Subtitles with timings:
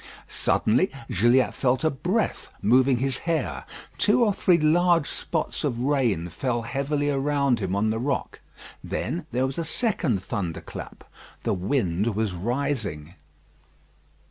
[0.27, 3.65] Suddenly Gilliatt felt a breath moving his hair.
[3.99, 8.39] Two or three large spots of rain fell heavily around him on the rock.
[8.83, 11.03] Then there was a second thunder clap.
[11.43, 13.13] The wind was rising.